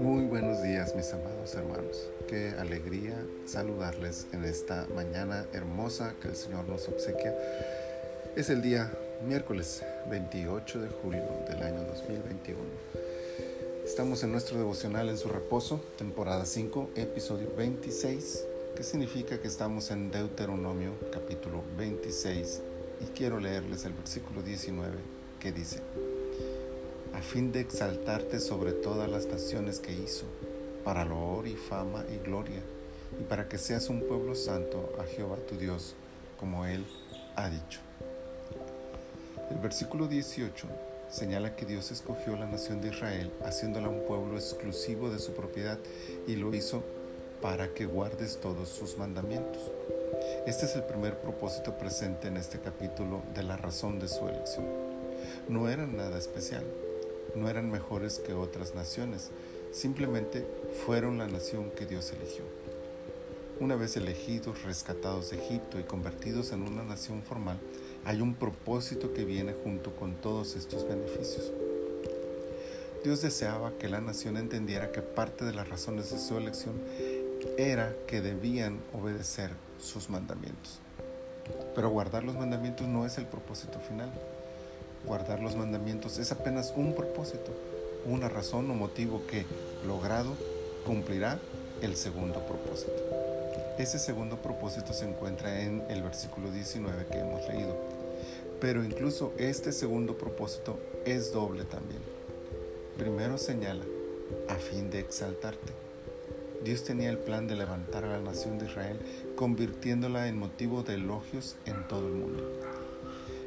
Muy 0.00 0.24
buenos 0.24 0.60
días 0.64 0.96
mis 0.96 1.12
amados 1.12 1.54
hermanos. 1.54 2.08
Qué 2.26 2.48
alegría 2.58 3.24
saludarles 3.46 4.26
en 4.32 4.44
esta 4.44 4.88
mañana 4.92 5.46
hermosa 5.52 6.14
que 6.20 6.26
el 6.28 6.34
Señor 6.34 6.68
nos 6.68 6.88
obsequia. 6.88 7.32
Es 8.34 8.50
el 8.50 8.60
día 8.60 8.92
miércoles 9.24 9.84
28 10.10 10.80
de 10.80 10.88
julio 10.88 11.22
del 11.48 11.62
año 11.62 11.84
2021. 11.84 12.58
Estamos 13.84 14.24
en 14.24 14.32
nuestro 14.32 14.58
devocional 14.58 15.10
en 15.10 15.18
su 15.18 15.28
reposo, 15.28 15.80
temporada 15.96 16.44
5, 16.44 16.90
episodio 16.96 17.54
26, 17.56 18.44
que 18.74 18.82
significa 18.82 19.38
que 19.38 19.46
estamos 19.46 19.92
en 19.92 20.10
Deuteronomio 20.10 20.90
capítulo 21.12 21.62
26 21.78 22.62
y 23.00 23.04
quiero 23.16 23.38
leerles 23.38 23.84
el 23.84 23.92
versículo 23.92 24.42
19 24.42 25.19
que 25.40 25.50
dice, 25.50 25.80
a 27.14 27.22
fin 27.22 27.50
de 27.50 27.60
exaltarte 27.60 28.38
sobre 28.38 28.72
todas 28.72 29.10
las 29.10 29.26
naciones 29.26 29.80
que 29.80 29.92
hizo, 29.92 30.26
para 30.84 31.04
loor 31.04 31.48
y 31.48 31.56
fama 31.56 32.04
y 32.14 32.18
gloria, 32.18 32.62
y 33.18 33.24
para 33.24 33.48
que 33.48 33.58
seas 33.58 33.88
un 33.88 34.06
pueblo 34.06 34.34
santo 34.34 34.92
a 35.00 35.04
Jehová 35.04 35.36
tu 35.48 35.56
Dios, 35.56 35.94
como 36.38 36.66
Él 36.66 36.86
ha 37.36 37.48
dicho. 37.48 37.80
El 39.50 39.58
versículo 39.58 40.06
18 40.06 40.68
señala 41.10 41.56
que 41.56 41.66
Dios 41.66 41.90
escogió 41.90 42.36
la 42.36 42.46
nación 42.46 42.80
de 42.80 42.88
Israel, 42.88 43.32
haciéndola 43.44 43.88
un 43.88 44.06
pueblo 44.06 44.36
exclusivo 44.36 45.10
de 45.10 45.18
su 45.18 45.32
propiedad, 45.32 45.78
y 46.26 46.36
lo 46.36 46.54
hizo 46.54 46.84
para 47.42 47.74
que 47.74 47.86
guardes 47.86 48.38
todos 48.38 48.68
sus 48.68 48.98
mandamientos. 48.98 49.72
Este 50.46 50.66
es 50.66 50.76
el 50.76 50.84
primer 50.84 51.18
propósito 51.18 51.76
presente 51.76 52.28
en 52.28 52.36
este 52.36 52.60
capítulo 52.60 53.22
de 53.34 53.42
la 53.42 53.56
razón 53.56 53.98
de 53.98 54.08
su 54.08 54.28
elección. 54.28 54.99
No 55.48 55.68
eran 55.68 55.96
nada 55.96 56.18
especial, 56.18 56.64
no 57.34 57.48
eran 57.48 57.70
mejores 57.70 58.18
que 58.18 58.34
otras 58.34 58.74
naciones, 58.74 59.30
simplemente 59.72 60.46
fueron 60.86 61.18
la 61.18 61.26
nación 61.26 61.70
que 61.70 61.86
Dios 61.86 62.12
eligió. 62.12 62.44
Una 63.60 63.76
vez 63.76 63.96
elegidos, 63.96 64.62
rescatados 64.62 65.30
de 65.30 65.36
Egipto 65.36 65.78
y 65.78 65.82
convertidos 65.82 66.52
en 66.52 66.62
una 66.62 66.82
nación 66.82 67.22
formal, 67.22 67.58
hay 68.04 68.20
un 68.20 68.34
propósito 68.34 69.12
que 69.12 69.24
viene 69.24 69.52
junto 69.52 69.94
con 69.94 70.14
todos 70.14 70.56
estos 70.56 70.88
beneficios. 70.88 71.52
Dios 73.04 73.22
deseaba 73.22 73.72
que 73.78 73.88
la 73.88 74.00
nación 74.00 74.36
entendiera 74.36 74.92
que 74.92 75.02
parte 75.02 75.44
de 75.44 75.52
las 75.52 75.68
razones 75.68 76.10
de 76.10 76.18
su 76.18 76.36
elección 76.36 76.74
era 77.56 77.94
que 78.06 78.20
debían 78.20 78.80
obedecer 78.92 79.50
sus 79.78 80.10
mandamientos. 80.10 80.80
Pero 81.74 81.90
guardar 81.90 82.24
los 82.24 82.36
mandamientos 82.36 82.86
no 82.86 83.06
es 83.06 83.18
el 83.18 83.26
propósito 83.26 83.80
final. 83.80 84.10
Guardar 85.06 85.40
los 85.40 85.56
mandamientos 85.56 86.18
es 86.18 86.30
apenas 86.32 86.72
un 86.76 86.94
propósito, 86.94 87.52
una 88.06 88.28
razón 88.28 88.70
o 88.70 88.74
motivo 88.74 89.22
que, 89.26 89.44
logrado, 89.86 90.34
cumplirá 90.84 91.38
el 91.82 91.96
segundo 91.96 92.40
propósito. 92.46 92.92
Ese 93.78 93.98
segundo 93.98 94.36
propósito 94.36 94.92
se 94.92 95.08
encuentra 95.08 95.62
en 95.62 95.82
el 95.88 96.02
versículo 96.02 96.50
19 96.50 97.06
que 97.06 97.18
hemos 97.18 97.48
leído. 97.48 97.76
Pero 98.60 98.84
incluso 98.84 99.32
este 99.38 99.72
segundo 99.72 100.18
propósito 100.18 100.78
es 101.06 101.32
doble 101.32 101.64
también. 101.64 102.02
Primero 102.98 103.38
señala, 103.38 103.84
a 104.48 104.56
fin 104.56 104.90
de 104.90 105.00
exaltarte. 105.00 105.72
Dios 106.62 106.84
tenía 106.84 107.08
el 107.08 107.16
plan 107.16 107.48
de 107.48 107.56
levantar 107.56 108.04
a 108.04 108.18
la 108.18 108.20
nación 108.20 108.58
de 108.58 108.66
Israel, 108.66 108.98
convirtiéndola 109.34 110.28
en 110.28 110.38
motivo 110.38 110.82
de 110.82 110.94
elogios 110.94 111.56
en 111.64 111.88
todo 111.88 112.06
el 112.06 112.12
mundo. 112.12 112.69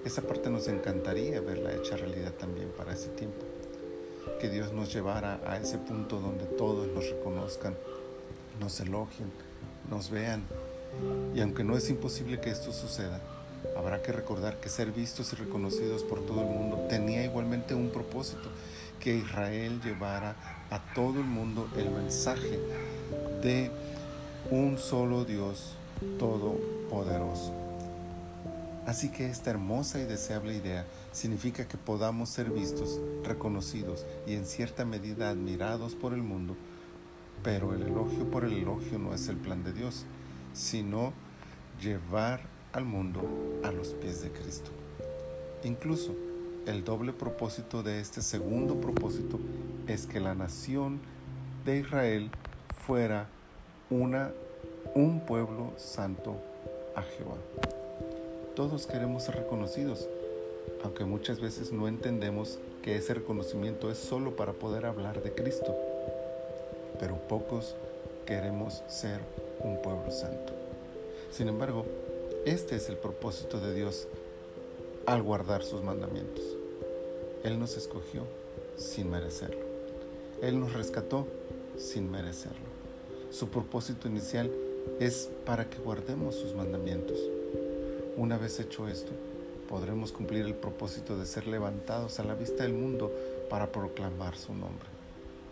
Esa 0.05 0.21
parte 0.21 0.49
nos 0.49 0.67
encantaría 0.67 1.39
verla 1.39 1.73
hecha 1.73 1.95
realidad 1.95 2.33
también 2.33 2.69
para 2.77 2.93
ese 2.93 3.07
tiempo. 3.09 3.45
Que 4.41 4.49
Dios 4.49 4.73
nos 4.73 4.93
llevara 4.93 5.39
a 5.45 5.57
ese 5.57 5.77
punto 5.77 6.19
donde 6.19 6.43
todos 6.43 6.87
nos 6.89 7.09
reconozcan, 7.09 7.75
nos 8.59 8.79
elogien, 8.81 9.31
nos 9.89 10.09
vean. 10.09 10.43
Y 11.33 11.39
aunque 11.39 11.63
no 11.63 11.77
es 11.77 11.89
imposible 11.89 12.41
que 12.41 12.49
esto 12.49 12.73
suceda, 12.73 13.21
habrá 13.77 14.01
que 14.01 14.11
recordar 14.11 14.59
que 14.59 14.67
ser 14.67 14.91
vistos 14.91 15.31
y 15.31 15.37
reconocidos 15.37 16.03
por 16.03 16.25
todo 16.25 16.41
el 16.41 16.47
mundo 16.47 16.85
tenía 16.89 17.23
igualmente 17.23 17.73
un 17.73 17.89
propósito, 17.89 18.49
que 18.99 19.15
Israel 19.15 19.81
llevara 19.81 20.35
a 20.69 20.93
todo 20.93 21.19
el 21.19 21.25
mundo 21.25 21.67
el 21.77 21.89
mensaje 21.89 22.59
de 23.41 23.71
un 24.51 24.77
solo 24.77 25.23
Dios 25.23 25.75
todopoderoso. 26.19 27.72
Así 28.85 29.09
que 29.09 29.29
esta 29.29 29.49
hermosa 29.49 29.99
y 29.99 30.03
deseable 30.03 30.55
idea 30.55 30.85
significa 31.13 31.67
que 31.67 31.77
podamos 31.77 32.29
ser 32.29 32.49
vistos, 32.49 32.99
reconocidos 33.23 34.05
y 34.27 34.33
en 34.33 34.45
cierta 34.45 34.83
medida 34.83 35.29
admirados 35.29 35.95
por 35.95 36.13
el 36.13 36.21
mundo, 36.21 36.57
pero 37.43 37.73
el 37.73 37.83
elogio 37.83 38.29
por 38.29 38.43
el 38.43 38.53
elogio 38.53 38.99
no 38.99 39.13
es 39.13 39.29
el 39.29 39.37
plan 39.37 39.63
de 39.63 39.71
Dios, 39.71 40.05
sino 40.53 41.13
llevar 41.81 42.41
al 42.73 42.83
mundo 42.83 43.21
a 43.63 43.71
los 43.71 43.89
pies 43.89 44.21
de 44.21 44.31
Cristo. 44.31 44.71
Incluso 45.63 46.13
el 46.65 46.83
doble 46.83 47.13
propósito 47.13 47.83
de 47.83 48.01
este 48.01 48.21
segundo 48.21 48.81
propósito 48.81 49.39
es 49.87 50.05
que 50.07 50.19
la 50.19 50.35
nación 50.35 50.99
de 51.65 51.79
Israel 51.79 52.31
fuera 52.85 53.29
una, 53.89 54.31
un 54.93 55.25
pueblo 55.25 55.73
santo 55.77 56.37
a 56.95 57.01
Jehová. 57.01 57.82
Todos 58.55 58.85
queremos 58.85 59.23
ser 59.23 59.35
reconocidos, 59.37 60.07
aunque 60.83 61.05
muchas 61.05 61.39
veces 61.39 61.71
no 61.71 61.87
entendemos 61.87 62.59
que 62.83 62.95
ese 62.95 63.15
reconocimiento 63.15 63.89
es 63.89 63.97
solo 63.97 64.35
para 64.35 64.53
poder 64.53 64.85
hablar 64.85 65.23
de 65.23 65.31
Cristo. 65.31 65.75
Pero 66.99 67.15
pocos 67.27 67.75
queremos 68.27 68.83
ser 68.87 69.21
un 69.61 69.81
pueblo 69.81 70.11
santo. 70.11 70.53
Sin 71.31 71.47
embargo, 71.47 71.85
este 72.45 72.75
es 72.75 72.89
el 72.89 72.97
propósito 72.97 73.59
de 73.59 73.73
Dios 73.73 74.07
al 75.07 75.23
guardar 75.23 75.63
sus 75.63 75.81
mandamientos. 75.81 76.43
Él 77.43 77.57
nos 77.57 77.75
escogió 77.75 78.21
sin 78.77 79.09
merecerlo. 79.09 79.65
Él 80.43 80.59
nos 80.59 80.73
rescató 80.73 81.25
sin 81.75 82.11
merecerlo. 82.11 82.67
Su 83.31 83.49
propósito 83.49 84.07
inicial 84.07 84.51
es 84.99 85.31
para 85.43 85.71
que 85.71 85.79
guardemos 85.79 86.35
sus 86.35 86.53
mandamientos. 86.53 87.17
Una 88.15 88.37
vez 88.37 88.59
hecho 88.59 88.87
esto, 88.87 89.11
podremos 89.67 90.11
cumplir 90.11 90.45
el 90.45 90.53
propósito 90.53 91.17
de 91.17 91.25
ser 91.25 91.47
levantados 91.47 92.19
a 92.19 92.23
la 92.23 92.35
vista 92.35 92.61
del 92.61 92.73
mundo 92.73 93.11
para 93.49 93.71
proclamar 93.71 94.35
su 94.35 94.53
nombre, 94.53 94.87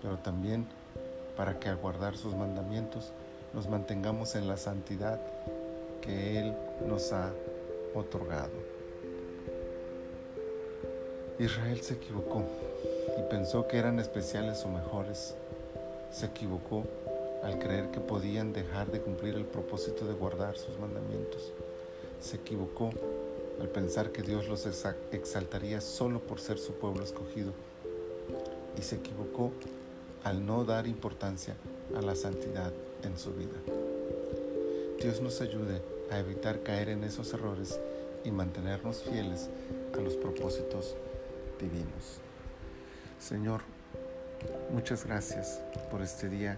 pero 0.03 0.19
también 0.19 0.67
para 1.35 1.59
que 1.59 1.69
al 1.69 1.77
guardar 1.77 2.15
sus 2.15 2.35
mandamientos 2.35 3.13
nos 3.55 3.67
mantengamos 3.67 4.35
en 4.35 4.47
la 4.47 4.57
santidad 4.57 5.19
que 6.01 6.37
Él 6.37 6.53
nos 6.87 7.11
ha 7.13 7.31
otorgado. 7.95 8.51
Israel 11.39 11.81
se 11.81 11.95
equivocó 11.95 12.43
y 13.17 13.23
pensó 13.31 13.67
que 13.67 13.79
eran 13.79 13.99
especiales 13.99 14.63
o 14.65 14.67
mejores. 14.67 15.33
Se 16.11 16.27
equivocó 16.27 16.83
al 17.41 17.57
creer 17.57 17.89
que 17.89 17.99
podían 17.99 18.53
dejar 18.53 18.91
de 18.91 19.01
cumplir 19.01 19.33
el 19.33 19.45
propósito 19.45 20.05
de 20.05 20.13
guardar 20.13 20.57
sus 20.57 20.77
mandamientos 20.77 21.51
se 22.21 22.37
equivocó 22.37 22.91
al 23.59 23.67
pensar 23.67 24.11
que 24.11 24.21
Dios 24.21 24.47
los 24.47 24.65
exaltaría 25.11 25.81
solo 25.81 26.19
por 26.19 26.39
ser 26.39 26.57
su 26.57 26.73
pueblo 26.73 27.03
escogido 27.03 27.53
y 28.77 28.81
se 28.81 28.95
equivocó 28.95 29.51
al 30.23 30.45
no 30.45 30.63
dar 30.63 30.87
importancia 30.87 31.55
a 31.95 32.01
la 32.01 32.15
santidad 32.15 32.71
en 33.03 33.17
su 33.17 33.33
vida. 33.33 33.57
Dios 34.99 35.19
nos 35.21 35.41
ayude 35.41 35.81
a 36.11 36.19
evitar 36.19 36.61
caer 36.61 36.89
en 36.89 37.03
esos 37.03 37.33
errores 37.33 37.79
y 38.23 38.31
mantenernos 38.31 39.01
fieles 39.01 39.49
a 39.97 40.01
los 40.01 40.15
propósitos 40.15 40.95
divinos. 41.59 42.19
Señor, 43.19 43.61
muchas 44.71 45.05
gracias 45.05 45.59
por 45.89 46.01
este 46.01 46.29
día 46.29 46.57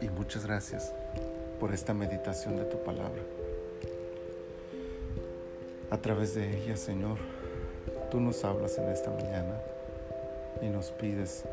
y 0.00 0.08
muchas 0.08 0.44
gracias 0.46 0.92
por 1.58 1.72
esta 1.72 1.94
meditación 1.94 2.56
de 2.56 2.64
tu 2.64 2.82
palabra. 2.82 3.22
A 5.92 5.98
través 5.98 6.34
de 6.34 6.56
ella, 6.56 6.74
Señor, 6.74 7.18
tú 8.10 8.18
nos 8.18 8.44
hablas 8.44 8.78
en 8.78 8.88
esta 8.88 9.10
mañana 9.10 9.60
y 10.62 10.70
nos 10.70 10.90
pides 10.90 11.44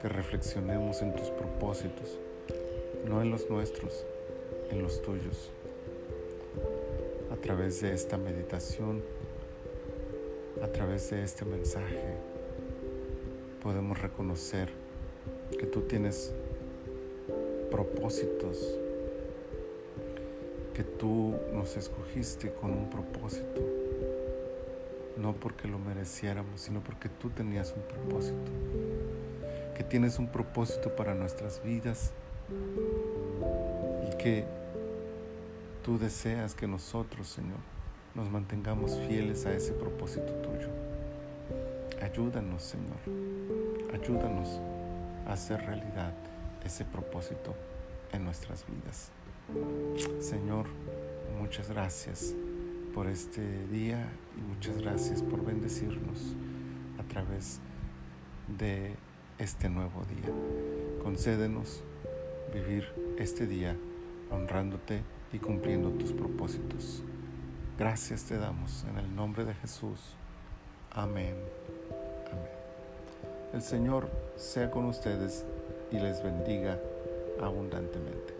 que 0.00 0.08
reflexionemos 0.08 1.02
en 1.02 1.14
tus 1.14 1.28
propósitos, 1.28 2.18
no 3.06 3.20
en 3.20 3.30
los 3.30 3.50
nuestros, 3.50 4.06
en 4.70 4.82
los 4.82 5.02
tuyos. 5.02 5.50
A 7.30 7.36
través 7.36 7.82
de 7.82 7.92
esta 7.92 8.16
meditación, 8.16 9.02
a 10.62 10.68
través 10.68 11.10
de 11.10 11.22
este 11.22 11.44
mensaje, 11.44 12.14
podemos 13.62 14.00
reconocer 14.00 14.70
que 15.58 15.66
tú 15.66 15.82
tienes 15.82 16.32
propósitos 17.70 18.78
que 20.74 20.82
tú 20.82 21.36
nos 21.52 21.76
escogiste 21.76 22.52
con 22.52 22.72
un 22.72 22.90
propósito, 22.90 23.62
no 25.16 25.32
porque 25.32 25.68
lo 25.68 25.78
mereciéramos, 25.78 26.60
sino 26.60 26.80
porque 26.80 27.08
tú 27.08 27.30
tenías 27.30 27.72
un 27.76 27.82
propósito, 27.82 28.50
que 29.76 29.84
tienes 29.84 30.18
un 30.18 30.26
propósito 30.26 30.94
para 30.94 31.14
nuestras 31.14 31.62
vidas 31.62 32.12
y 34.10 34.16
que 34.16 34.44
tú 35.84 35.98
deseas 35.98 36.54
que 36.54 36.66
nosotros, 36.66 37.28
Señor, 37.28 37.58
nos 38.14 38.28
mantengamos 38.28 38.98
fieles 39.06 39.46
a 39.46 39.54
ese 39.54 39.72
propósito 39.72 40.32
tuyo. 40.34 40.68
Ayúdanos, 42.02 42.62
Señor, 42.62 42.98
ayúdanos 43.92 44.60
a 45.26 45.34
hacer 45.34 45.60
realidad 45.64 46.12
ese 46.64 46.84
propósito 46.84 47.54
en 48.12 48.24
nuestras 48.24 48.64
vidas. 48.66 49.10
Señor, 50.20 50.66
muchas 51.38 51.68
gracias 51.68 52.34
por 52.94 53.06
este 53.06 53.66
día 53.68 54.12
y 54.36 54.40
muchas 54.40 54.78
gracias 54.78 55.22
por 55.22 55.44
bendecirnos 55.44 56.34
a 56.98 57.02
través 57.04 57.60
de 58.58 58.94
este 59.38 59.68
nuevo 59.68 60.02
día. 60.04 60.32
Concédenos 61.02 61.82
vivir 62.52 62.86
este 63.18 63.46
día 63.46 63.76
honrándote 64.30 65.02
y 65.32 65.38
cumpliendo 65.38 65.90
tus 65.90 66.12
propósitos. 66.12 67.02
Gracias 67.78 68.24
te 68.24 68.38
damos 68.38 68.84
en 68.88 68.98
el 68.98 69.14
nombre 69.14 69.44
de 69.44 69.54
Jesús. 69.54 70.14
Amén. 70.92 71.34
El 73.52 73.62
Señor 73.62 74.08
sea 74.36 74.70
con 74.70 74.84
ustedes 74.86 75.44
y 75.90 75.98
les 75.98 76.22
bendiga 76.22 76.78
abundantemente. 77.40 78.33